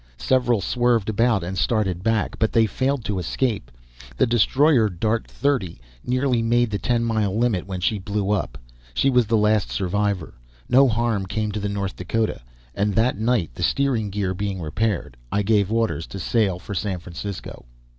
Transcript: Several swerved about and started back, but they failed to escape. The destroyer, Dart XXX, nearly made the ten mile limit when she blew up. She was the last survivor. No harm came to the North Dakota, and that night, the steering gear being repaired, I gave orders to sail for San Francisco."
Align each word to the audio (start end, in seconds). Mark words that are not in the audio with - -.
Several 0.17 0.61
swerved 0.61 1.09
about 1.09 1.43
and 1.43 1.55
started 1.55 2.01
back, 2.01 2.39
but 2.39 2.51
they 2.53 2.65
failed 2.65 3.05
to 3.05 3.19
escape. 3.19 3.69
The 4.17 4.25
destroyer, 4.25 4.89
Dart 4.89 5.27
XXX, 5.27 5.77
nearly 6.03 6.41
made 6.41 6.71
the 6.71 6.79
ten 6.79 7.03
mile 7.03 7.37
limit 7.37 7.67
when 7.67 7.81
she 7.81 7.99
blew 7.99 8.31
up. 8.31 8.57
She 8.95 9.11
was 9.11 9.27
the 9.27 9.37
last 9.37 9.69
survivor. 9.69 10.33
No 10.67 10.87
harm 10.87 11.27
came 11.27 11.51
to 11.51 11.59
the 11.59 11.69
North 11.69 11.95
Dakota, 11.95 12.41
and 12.73 12.95
that 12.95 13.19
night, 13.19 13.51
the 13.53 13.61
steering 13.61 14.09
gear 14.09 14.33
being 14.33 14.59
repaired, 14.59 15.17
I 15.31 15.43
gave 15.43 15.71
orders 15.71 16.07
to 16.07 16.19
sail 16.19 16.57
for 16.57 16.73
San 16.73 16.97
Francisco." 16.97 17.65